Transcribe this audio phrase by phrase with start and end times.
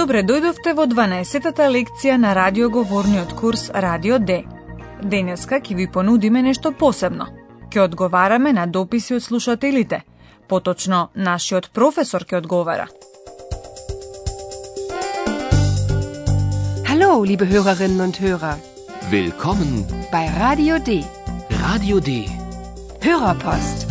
[0.00, 4.38] Добре дојдовте во 12-тата лекција на радиоговорниот курс Радио Д.
[5.14, 7.26] Денеска ќе ви понудиме нешто посебно.
[7.68, 9.98] Ќе одговараме на дописи од слушателите.
[10.48, 12.86] Поточно, нашиот професор ќе одговара.
[16.88, 18.56] Hallo, liebe Hörerinnen und Hörer.
[19.12, 21.04] Willkommen bei Radio D.
[21.66, 22.24] Radio D.
[23.04, 23.86] Hörerpost.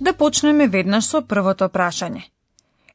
[0.00, 2.35] Да почнеме веднаш со првото прашање.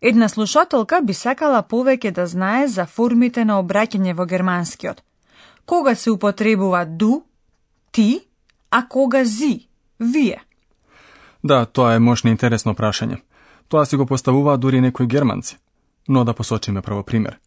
[0.02, 5.04] Една слушателка би сакала повеќе да знае за формите на обраќање во германскиот.
[5.66, 7.24] Кога се употребува ду,
[7.91, 8.21] ти,
[8.70, 9.68] а кога зи,
[9.99, 10.41] вие?
[11.43, 13.21] Да, тоа е можно интересно прашање.
[13.70, 15.58] Тоа си го поставуваат дури некои германци.
[16.08, 17.40] Но да посочиме прво пример.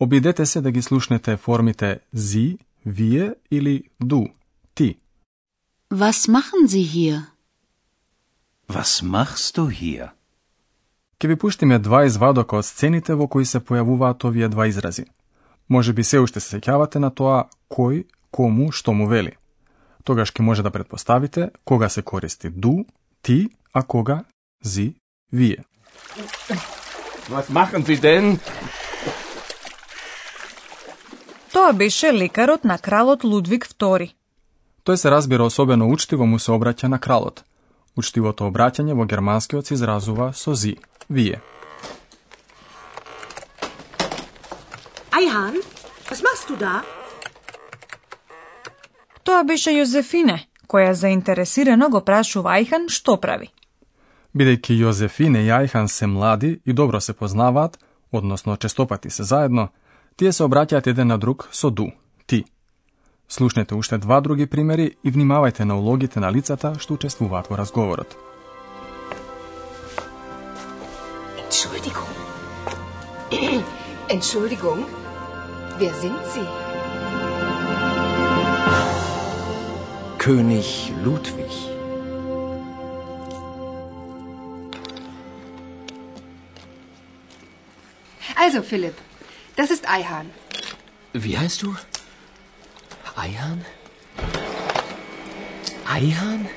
[0.00, 4.26] Обидете се да ги слушнете формите зи, вие или ду,
[4.74, 4.98] ти.
[5.92, 7.20] Was machen Sie hier?
[8.68, 10.21] Was machst du hier?
[11.22, 15.04] Ке ви пуштиме два извадока од сцените во кои се појавуваат овие два изрази.
[15.68, 18.00] Може би се уште се сеќавате на тоа кој,
[18.34, 19.36] кому, што му вели.
[20.02, 22.72] Тогаш ќе може да предпоставите кога се користи ду,
[23.22, 24.24] ти, а кога
[24.64, 24.96] зи,
[25.32, 25.62] вие.
[27.30, 28.42] Was machen Sie denn?
[31.52, 34.10] Тоа беше лекарот на кралот Лудвиг II.
[34.84, 37.44] Тој се разбира особено учтиво му се обраќа на кралот.
[37.96, 40.76] Учтивото обраќање во германскиот се изразува со зи,
[41.08, 41.40] вие.
[45.12, 45.60] Eihan,
[46.10, 46.80] was machst du da?
[49.22, 53.52] Тоа беше Јозефине, која заинтересирано го прашува Ајхан што прави.
[54.34, 57.78] Бидејќи Јозефине и Ајхан се млади и добро се познаваат,
[58.12, 59.68] односно честопати се заедно,
[60.16, 61.92] тие се обраќаат еден на друг со ду.
[63.32, 68.16] Слушнете уште два други примери и внимавајте на улогите на лицата што учествуваат во разговорот.
[71.40, 72.10] Entschuldigung.
[74.16, 74.84] Entschuldigung.
[75.78, 76.48] Wer sind Sie?
[80.18, 81.54] König Ludwig.
[88.36, 88.96] Also, Philipp,
[89.56, 90.26] das ist Eihan.
[91.14, 91.74] Wie heißt du?
[93.16, 93.58] Eihan?
[95.86, 96.48] Eihan?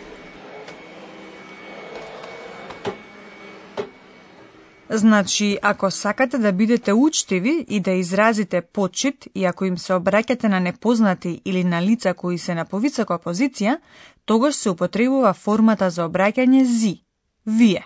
[4.89, 10.47] Значи, ако сакате да бидете учтиви и да изразите почит и ако им се обраќате
[10.47, 13.77] на непознати или на лица кои се на повисока позиција,
[14.25, 17.01] тогаш се употребува формата за обраќање зи,
[17.45, 17.83] вие.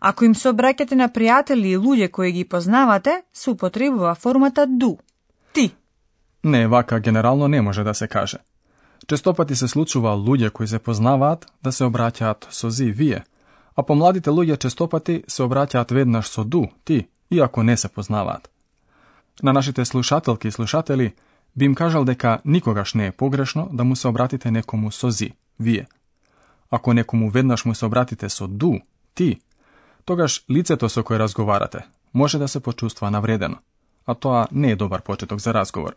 [0.00, 4.96] Ако им се обраќате на пријатели и луѓе кои ги познавате, се употребува формата ду.
[6.44, 8.38] Не, вака генерално не може да се каже.
[9.08, 13.24] Честопати се случува луѓе кои се познаваат да се обраќаат со зи, вие–
[13.76, 18.48] а помладите луѓе честопати се обраќаат веднаш со ду, ти, иако не се познаваат.
[19.42, 21.14] На нашите слушателки и слушатели
[21.56, 25.32] би им кажал дека никогаш не е погрешно да му се обратите некому со зи,
[25.60, 25.86] вие.
[26.70, 28.80] Ако некому веднаш му се обратите со ду,
[29.14, 29.40] ти,
[30.04, 33.56] тогаш лицето со кое разговарате може да се почувства навредено,
[34.06, 35.94] а тоа не е добар почеток за разговор.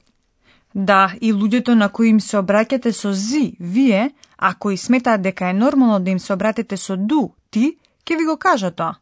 [0.75, 5.49] Да, и луѓето на кои им се обраќате со зи, вие, а кои сметаат дека
[5.49, 8.95] е нормално да им се обратите со ду, ти, ќе ви го кажа тоа.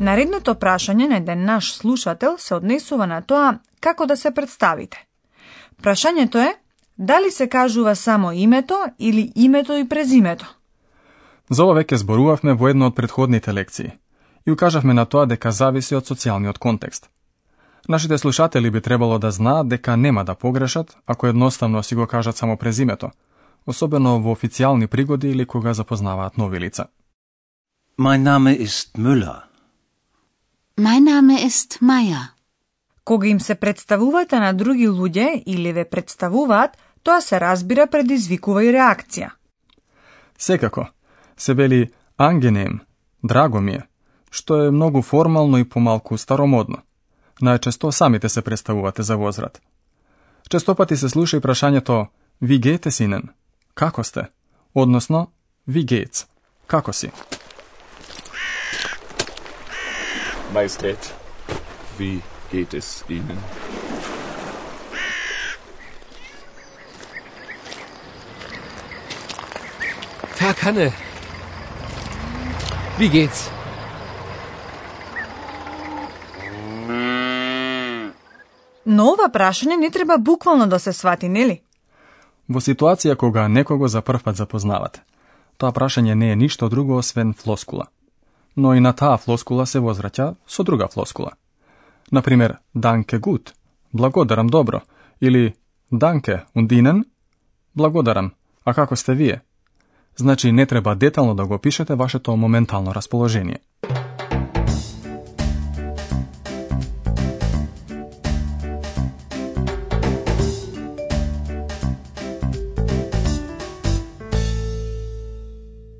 [0.00, 5.04] Наредното прашање на еден наш слушател се однесува на тоа како да се представите.
[5.82, 6.54] Прашањето е
[6.98, 10.54] дали се кажува само името или името и презимето.
[11.50, 13.92] За ова веќе зборувавме во една од предходните лекции
[14.46, 17.08] и укажавме на тоа дека зависи од социјалниот контекст.
[17.88, 22.36] Нашите слушатели би требало да знаат дека нема да погрешат ако едноставно си го кажат
[22.36, 23.10] само презимето,
[23.66, 26.86] особено во официјални пригоди или кога запознаваат нови лица.
[27.98, 29.40] Mein Name ist Müller.
[30.78, 32.28] Mein Name ist Meier.
[33.04, 36.76] Кога им се представувате на други луѓе или ве представуваат,
[37.08, 39.30] тоа се разбира предизвикува и реакција.
[40.38, 40.86] Секако,
[41.36, 42.80] се вели ангенем,
[43.24, 43.86] драго ми е,
[44.30, 46.82] што е многу формално и помалку старомодно.
[47.40, 49.62] Најчесто самите се представувате за возрат.
[50.50, 52.06] Честопати се слуша и прашањето
[52.42, 53.32] «Ви гете синен?
[53.74, 54.28] Како сте?»
[54.74, 55.32] Односно,
[55.68, 56.26] wie geht's?
[56.66, 57.10] Како си?
[60.52, 61.14] Majestät,
[61.98, 62.20] wie
[62.52, 63.38] geht es Ihnen?
[70.48, 70.92] Herr Kanne.
[72.98, 73.50] Wie geht's?
[78.86, 81.60] Но ова прашање не треба буквално да се свати, нели?
[82.48, 85.02] Во ситуација кога некого за прв пат запознавате,
[85.58, 87.84] тоа прашање не е ништо друго освен флоскула.
[88.56, 91.34] Но и на таа флоскула се возвраќа со друга флоскула.
[92.12, 93.52] Например, данке гуд,
[93.92, 94.80] благодарам добро,
[95.20, 95.54] или
[95.92, 97.04] данке ундинен,
[97.76, 98.32] благодарам,
[98.64, 99.42] а како сте вие?
[100.18, 103.58] Значи не треба детално да го пишете вашето моментално расположение.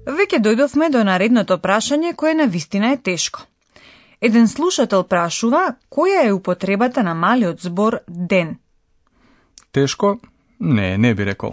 [0.06, 3.44] Веќе дојдовме до наредното прашање кое на вистина е тешко.
[4.20, 8.58] Еден слушател прашува која е употребата на малиот збор ден.
[9.72, 10.18] Тешко?
[10.60, 11.52] Не, не би рекол.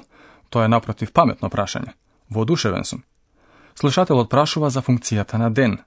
[0.49, 1.93] Тоа е напротив паметно прашање.
[2.35, 3.03] Воодушевен сум.
[3.75, 5.79] Слушателот прашува за функцијата на ден.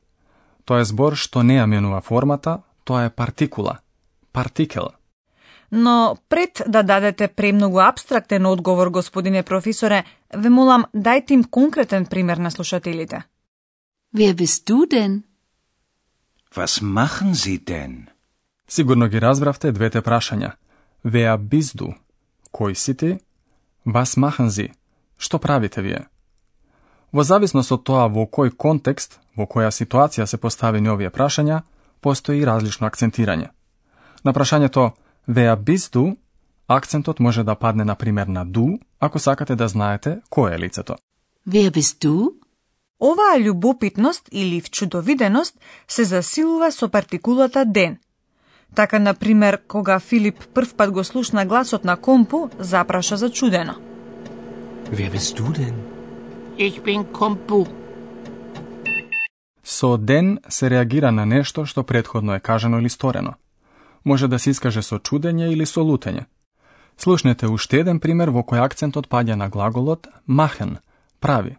[0.64, 3.78] Тоа е збор што не ја менува формата, тоа е партикула.
[4.32, 4.90] Партикел.
[5.70, 10.04] Но пред да дадете премногу абстрактен одговор, господине професоре,
[10.34, 13.24] ве молам дајте им конкретен пример на слушателите.
[14.14, 15.22] Wer bist du denn?
[16.56, 18.08] Was machen Sie denn?
[18.68, 20.52] Сигурно ги разбравте двете прашања.
[21.04, 21.94] Wer bist du?
[22.52, 23.18] Кој си ти?
[23.86, 24.72] Was machen Sie?
[25.18, 26.08] Што правите вие?
[27.12, 31.62] Во зависност од тоа во кој контекст, во која ситуација се поставени овие прашања,
[32.00, 33.48] постои различно акцентирање.
[34.24, 34.90] На прашањето
[35.28, 36.16] Wer bist du?
[36.68, 40.96] Акцентот може да падне на пример на du, ако сакате да знаете кој е лицето.
[41.46, 42.34] Wer bist du?
[43.00, 45.54] Оваа љубопитност или вчудовиденост
[45.88, 47.98] се засилува со партикулата ден.
[48.74, 53.74] Така, на пример, кога Филип прв пат го слушна гласот на компу, запраша зачудено.
[54.92, 55.97] Wer bist du denn?
[56.60, 57.66] Ich bin Kompu.
[59.62, 63.34] Со ден се реагира на нешто што предходно е кажано или сторено.
[64.04, 66.26] Може да се искаже со чудење или со лутење.
[66.96, 70.78] Слушнете уште еден пример во кој акцентот паѓа на глаголот machen,
[71.20, 71.56] прави.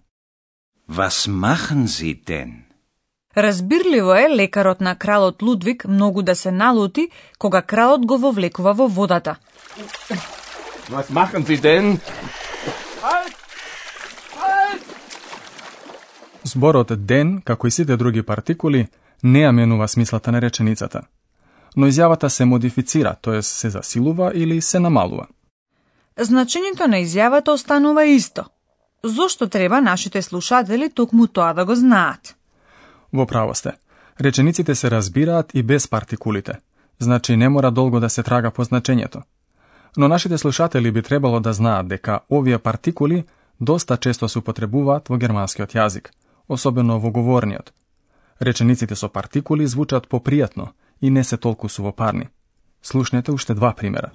[0.89, 2.51] Was machen Sie denn?
[3.37, 8.87] Разбирливо е лекарот на кралот Лудвиг многу да се налути кога кралот го вовлекува во
[8.87, 9.35] водата.
[10.91, 11.99] Was machen Sie denn?
[16.49, 18.87] Зборот ден, како и сите други партикули,
[19.23, 21.01] не ја менува смислата на реченицата.
[21.75, 25.27] Но изјавата се модифицира, тоа се засилува или се намалува.
[26.17, 28.45] Значењето на изјавата останува исто.
[29.03, 32.35] Зошто треба нашите слушатели токму тоа да го знаат?
[33.13, 33.71] Во право сте.
[34.21, 36.53] Речениците се разбираат и без партикулите.
[36.99, 39.21] Значи не мора долго да се трага по значењето.
[39.97, 43.23] Но нашите слушатели би требало да знаат дека овие партикули
[43.61, 46.11] доста често се употребуваат во германскиот јазик,
[46.49, 47.73] особено во говорниот.
[48.39, 50.69] Речениците со партикули звучат попријатно
[51.01, 52.29] и не се толку сувопарни.
[52.81, 54.11] Слушнете уште два примера.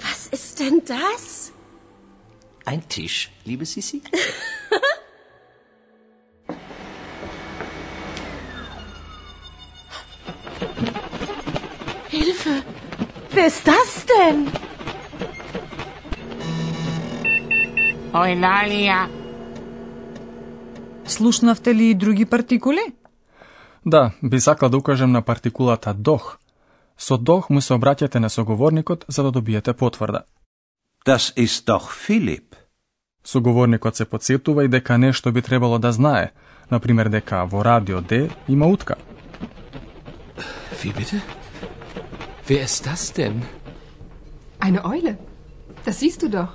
[0.00, 1.52] Was ist denn das?
[2.66, 4.02] Ein Tisch, liebe Sissi?
[12.08, 12.62] Hilfe!
[13.32, 14.63] Wer ist das denn?
[18.14, 19.08] Eulalia.
[21.06, 22.92] Слушнавте ли и други партикули?
[23.86, 26.38] Да, би сакал да укажем на партикулата дох.
[26.98, 30.22] Со дох му се обраќате на соговорникот за да добиете потврда.
[31.06, 32.54] Das ist doch Philipp.
[33.24, 36.30] Соговорникот се подсетува и дека нешто би требало да знае,
[36.70, 38.94] например дека во радио Д има утка.
[40.82, 41.20] Wie bitte?
[42.48, 43.42] Wer ist das denn?
[44.60, 45.16] Eine Eule.
[45.84, 46.52] Das siehst du doch.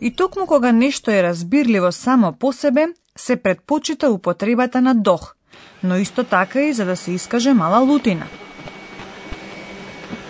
[0.00, 2.86] И токму кога нешто е разбирливо само по себе,
[3.16, 5.34] се предпочита употребата на дох,
[5.82, 8.26] но исто така и за да се искаже мала лутина.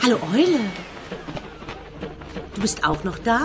[0.02, 0.64] Hallo Eule.
[2.54, 3.38] Du bist auch noch da?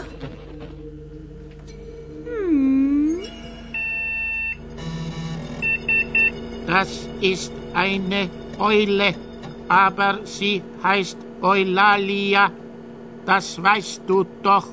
[6.67, 6.91] Das
[7.33, 8.21] ist eine
[8.59, 9.09] Eule,
[9.67, 12.43] aber sie heißt Eulalia.
[13.25, 14.67] Das weißt du doch.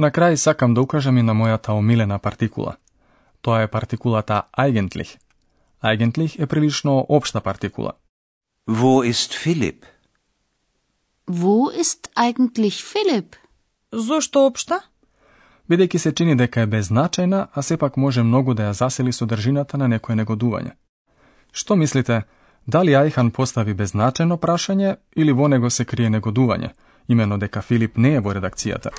[0.00, 2.76] На крај сакам да укажам и на мојата омилена партикула.
[3.42, 5.18] Тоа е партикулата eigentlich.
[5.82, 7.92] Eigentlich е прилично општа партикула.
[8.68, 9.84] Wo ist Philipp?
[11.28, 13.36] Wo ist eigentlich Philipp?
[13.92, 14.80] Зошто општа?
[15.68, 19.88] Бидејќи се чини дека е беззначајна, а сепак може многу да ја засели содржината на
[19.88, 20.72] некое негодување.
[21.52, 22.22] Што мислите,
[22.66, 26.70] дали Ајхан постави беззначајно прашање или во него се крие негодување,
[27.08, 28.96] имено дека Филип не е во редакцијата?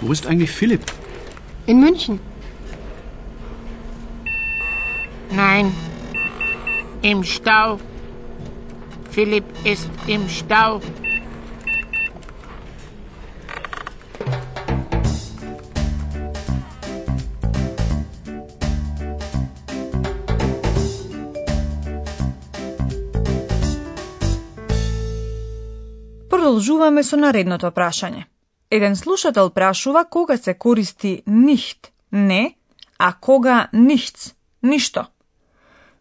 [0.00, 0.84] Wo ist eigentlich Philipp?
[1.66, 2.20] In München.
[5.30, 5.72] Nein,
[7.02, 7.80] im Stau.
[9.10, 10.80] Philipp ist im Stau.
[26.30, 28.37] Продолжуваме со наредното прашање.
[28.70, 32.56] Еден слушател прашува кога се користи нихт, не,
[32.98, 35.06] а кога нихц, ништо.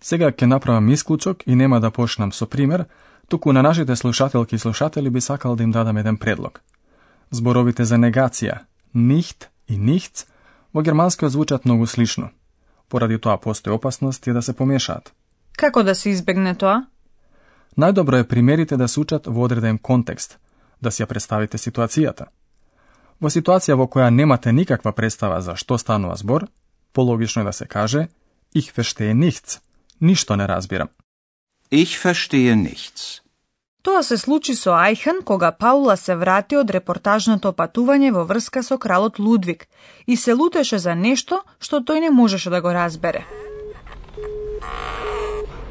[0.02, 2.86] Сега ќе направам исклучок и нема да почнам со пример,
[3.28, 6.62] туку на нашите слушателки и слушатели би сакал да им дадам еден предлог.
[7.32, 8.60] Зборовите за негација,
[8.94, 10.26] нихт и нихц,
[10.74, 12.30] во германскиот звучат многу слично.
[12.90, 15.14] Поради тоа постои опасност и да се помешаат.
[15.58, 16.86] Како да се избегне тоа?
[17.78, 20.40] Најдобро е примерите да се учат во одреден контекст,
[20.82, 22.28] да си ја представите ситуацијата.
[23.22, 26.48] Во ситуација во која немате никаква представа за што станува збор,
[26.94, 28.08] пологично е да се каже
[28.56, 29.60] Ich verstehe nichts.
[30.02, 30.90] Ништо не разбирам.
[31.72, 33.22] Ich verstehe nichts.
[33.84, 38.78] Тоа се случи со Ајхан кога Паула се врати од репортажното патување во врска со
[38.78, 39.68] кралот Лудвиг
[40.08, 43.26] и се лутеше за нешто што тој не можеше да го разбере.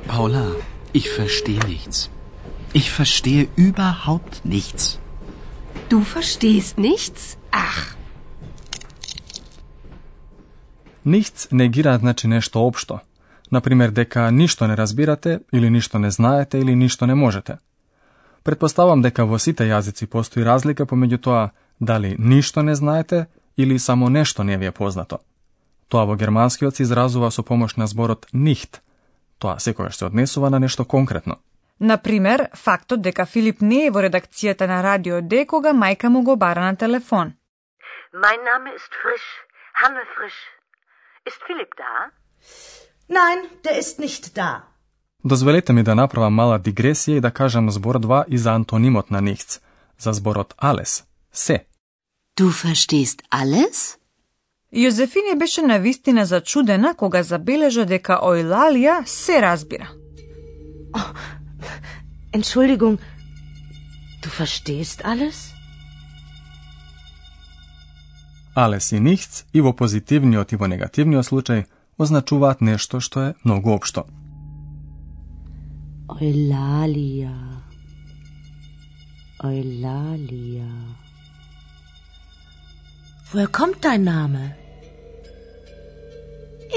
[0.08, 0.46] Paula,
[0.94, 2.08] ich verstehe nichts.
[2.74, 4.98] Ich verstehe überhaupt nichts.
[5.88, 7.36] Du verstehst nichts?
[7.50, 7.96] Ach,
[11.06, 13.00] Nichts негира значи нешто општо.
[13.50, 17.58] Например, дека ништо не разбирате, или ништо не знаете, или ништо не можете.
[18.42, 21.50] Предпоставам дека во сите јазици постои разлика помеѓу тоа
[21.80, 23.26] дали ништо не знаете
[23.56, 25.18] или само нешто не ви е познато.
[25.88, 28.82] Тоа во германскиот се изразува со помош на зборот нихт.
[29.38, 31.36] Тоа секогаш се однесува на нешто конкретно.
[31.80, 36.36] Например, фактот дека Филип не е во редакцијата на Радио Д кога мајка му го
[36.36, 37.32] бара на телефон.
[38.12, 39.28] Mein Name ist Frisch,
[39.80, 40.40] Hanne Frisch.
[41.28, 42.10] Ist Philipp da?
[43.08, 44.62] Nein, der ist nicht da.
[45.24, 49.20] Дозволете ми да направам мала дигресија и да кажам збор 2 и за антонимот на
[49.20, 49.60] нихц,
[49.98, 51.66] за зборот alles, се.
[52.38, 53.98] Du verstehst alles?
[54.72, 59.88] Јозефине беше навистина зачудена кога забележа дека Ојлалија се разбира.
[62.31, 62.99] Entschuldigung,
[64.21, 65.53] du verstehst alles?
[68.53, 73.71] Alles и нихц и во позитивниот и во негативниот случај означуваат нешто што е многу
[73.75, 74.05] општо.
[76.19, 77.35] Eulalia.
[79.39, 80.71] Eulalia.
[83.31, 84.55] Woher kommt dein Name?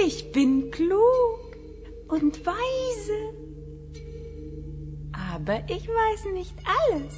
[0.07, 1.41] Ich bin klug
[2.09, 3.19] und weise.
[5.40, 7.14] Aber ich weiß nicht alles.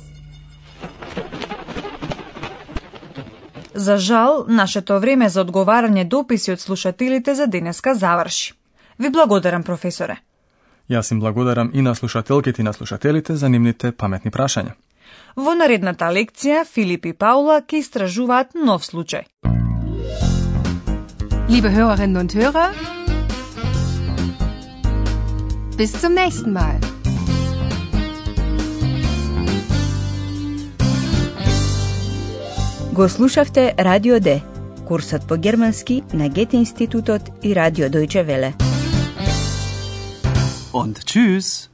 [3.73, 8.53] За жал, нашето време за одговарање дописи од слушателите за денеска заврши.
[8.99, 10.17] Ви благодарам, професоре.
[10.89, 14.73] Јас им благодарам и на слушателките и на слушателите за нивните паметни прашања.
[15.35, 19.23] Во наредната лекција Филип и Паула ќе истражуваат нов случај.
[21.51, 22.69] liebe Hörerinnen und Hörer,
[25.77, 26.79] bis zum nächsten Mal.
[32.93, 34.41] Го слушавте Радио Д,
[34.87, 38.53] курсот по германски на Гете институтот и Радио Дојче Веле.
[40.73, 41.70] Und tschüss.